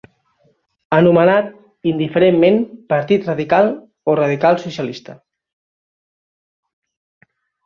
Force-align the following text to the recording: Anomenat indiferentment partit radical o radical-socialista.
Anomenat 0.95 1.51
indiferentment 1.91 2.57
partit 2.93 3.27
radical 3.31 3.69
o 4.13 4.17
radical-socialista. 4.21 5.17